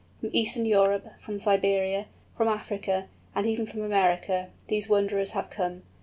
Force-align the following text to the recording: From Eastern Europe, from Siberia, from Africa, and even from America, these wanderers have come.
From 0.19 0.31
Eastern 0.33 0.65
Europe, 0.65 1.05
from 1.19 1.37
Siberia, 1.37 2.07
from 2.35 2.47
Africa, 2.47 3.07
and 3.35 3.45
even 3.45 3.67
from 3.67 3.83
America, 3.83 4.49
these 4.65 4.89
wanderers 4.89 5.33
have 5.37 5.51
come. 5.51 5.83